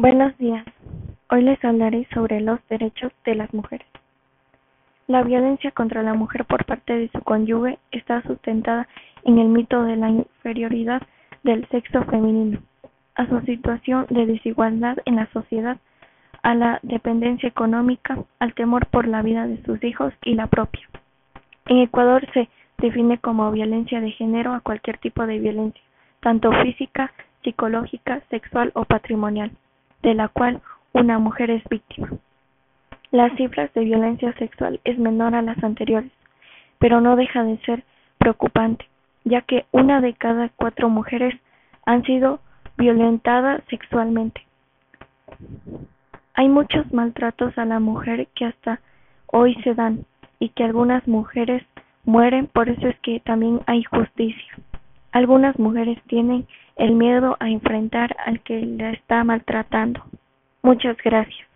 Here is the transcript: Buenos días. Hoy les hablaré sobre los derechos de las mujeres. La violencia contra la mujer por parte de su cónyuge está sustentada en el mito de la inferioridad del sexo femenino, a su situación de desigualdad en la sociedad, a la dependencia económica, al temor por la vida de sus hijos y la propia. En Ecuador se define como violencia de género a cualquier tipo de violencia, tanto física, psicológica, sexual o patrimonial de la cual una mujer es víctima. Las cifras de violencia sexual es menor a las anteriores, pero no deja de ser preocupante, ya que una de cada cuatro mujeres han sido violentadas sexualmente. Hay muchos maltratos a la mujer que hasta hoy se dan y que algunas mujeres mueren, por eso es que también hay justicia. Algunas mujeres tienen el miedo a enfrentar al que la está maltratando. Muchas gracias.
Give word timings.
Buenos 0.00 0.34
días. 0.38 0.64
Hoy 1.28 1.42
les 1.42 1.62
hablaré 1.62 2.08
sobre 2.14 2.40
los 2.40 2.58
derechos 2.70 3.12
de 3.26 3.34
las 3.34 3.52
mujeres. 3.52 3.86
La 5.06 5.22
violencia 5.22 5.72
contra 5.72 6.02
la 6.02 6.14
mujer 6.14 6.46
por 6.46 6.64
parte 6.64 6.94
de 6.94 7.10
su 7.10 7.20
cónyuge 7.20 7.78
está 7.90 8.22
sustentada 8.22 8.88
en 9.24 9.38
el 9.38 9.48
mito 9.48 9.82
de 9.82 9.96
la 9.96 10.08
inferioridad 10.08 11.02
del 11.42 11.68
sexo 11.68 12.02
femenino, 12.04 12.62
a 13.14 13.28
su 13.28 13.42
situación 13.42 14.06
de 14.08 14.24
desigualdad 14.24 14.96
en 15.04 15.16
la 15.16 15.26
sociedad, 15.34 15.76
a 16.42 16.54
la 16.54 16.80
dependencia 16.82 17.50
económica, 17.50 18.16
al 18.38 18.54
temor 18.54 18.86
por 18.86 19.06
la 19.06 19.20
vida 19.20 19.46
de 19.46 19.62
sus 19.64 19.84
hijos 19.84 20.14
y 20.24 20.32
la 20.32 20.46
propia. 20.46 20.88
En 21.66 21.76
Ecuador 21.76 22.26
se 22.32 22.48
define 22.78 23.18
como 23.18 23.52
violencia 23.52 24.00
de 24.00 24.12
género 24.12 24.54
a 24.54 24.60
cualquier 24.60 24.96
tipo 24.96 25.26
de 25.26 25.38
violencia, 25.38 25.82
tanto 26.20 26.50
física, 26.62 27.12
psicológica, 27.42 28.22
sexual 28.30 28.72
o 28.74 28.86
patrimonial 28.86 29.50
de 30.02 30.14
la 30.14 30.28
cual 30.28 30.60
una 30.92 31.18
mujer 31.18 31.50
es 31.50 31.62
víctima. 31.68 32.08
Las 33.10 33.32
cifras 33.36 33.72
de 33.74 33.84
violencia 33.84 34.32
sexual 34.34 34.80
es 34.84 34.98
menor 34.98 35.34
a 35.34 35.42
las 35.42 35.62
anteriores, 35.64 36.12
pero 36.78 37.00
no 37.00 37.16
deja 37.16 37.42
de 37.44 37.58
ser 37.58 37.84
preocupante, 38.18 38.86
ya 39.24 39.42
que 39.42 39.66
una 39.72 40.00
de 40.00 40.14
cada 40.14 40.48
cuatro 40.50 40.88
mujeres 40.88 41.34
han 41.86 42.04
sido 42.04 42.40
violentadas 42.76 43.62
sexualmente. 43.68 44.42
Hay 46.34 46.48
muchos 46.48 46.92
maltratos 46.92 47.56
a 47.58 47.64
la 47.64 47.80
mujer 47.80 48.28
que 48.34 48.46
hasta 48.46 48.80
hoy 49.26 49.54
se 49.62 49.74
dan 49.74 50.04
y 50.38 50.50
que 50.50 50.64
algunas 50.64 51.06
mujeres 51.06 51.62
mueren, 52.04 52.46
por 52.46 52.68
eso 52.68 52.88
es 52.88 52.98
que 53.00 53.20
también 53.20 53.60
hay 53.66 53.82
justicia. 53.84 54.54
Algunas 55.12 55.58
mujeres 55.58 56.00
tienen 56.06 56.46
el 56.80 56.94
miedo 56.94 57.36
a 57.40 57.50
enfrentar 57.50 58.16
al 58.24 58.40
que 58.40 58.58
la 58.64 58.90
está 58.90 59.22
maltratando. 59.22 60.02
Muchas 60.62 60.96
gracias. 61.04 61.49